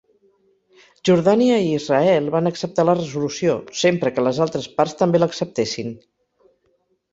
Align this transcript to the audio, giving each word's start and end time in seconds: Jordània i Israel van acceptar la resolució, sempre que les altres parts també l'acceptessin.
Jordània 1.09 1.59
i 1.65 1.67
Israel 1.79 2.31
van 2.37 2.51
acceptar 2.51 2.87
la 2.91 2.97
resolució, 3.01 3.59
sempre 3.83 4.15
que 4.17 4.25
les 4.31 4.43
altres 4.49 4.73
parts 4.81 4.99
també 5.05 5.25
l'acceptessin. 5.25 5.97